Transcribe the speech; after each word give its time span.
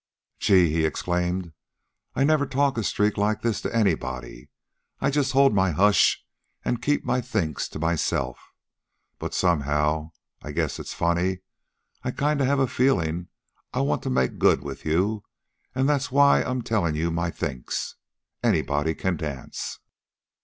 "Gee!" 0.39 0.71
he 0.71 0.83
exclaimed. 0.83 1.53
"I 2.15 2.23
never 2.23 2.47
talk 2.47 2.75
a 2.75 2.83
streak 2.83 3.17
like 3.19 3.43
this 3.43 3.61
to 3.61 3.75
anybody. 3.75 4.49
I 4.99 5.11
just 5.11 5.33
hold 5.33 5.53
my 5.53 5.69
hush 5.69 6.25
an' 6.65 6.77
keep 6.77 7.05
my 7.05 7.21
thinks 7.21 7.69
to 7.69 7.77
myself. 7.77 8.39
But, 9.19 9.35
somehow, 9.35 10.09
I 10.41 10.53
guess 10.53 10.79
it's 10.79 10.95
funny, 10.95 11.41
I 12.01 12.09
kind 12.09 12.41
of 12.41 12.47
have 12.47 12.57
a 12.57 12.65
feelin' 12.65 13.27
I 13.73 13.81
want 13.81 14.01
to 14.01 14.09
make 14.09 14.39
good 14.39 14.63
with 14.63 14.85
you. 14.87 15.23
An' 15.75 15.85
that's 15.85 16.11
why 16.11 16.41
I'm 16.41 16.63
tellin' 16.63 16.95
you 16.95 17.11
my 17.11 17.29
thinks. 17.29 17.95
Anybody 18.41 18.95
can 18.95 19.17
dance." 19.17 19.77